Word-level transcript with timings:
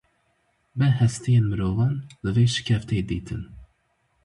Me 0.77 0.87
hestiyên 0.99 1.45
mirovan 1.49 1.95
li 2.23 2.31
vê 2.35 2.45
şikeftê 2.53 2.97
dîtin. 3.09 3.41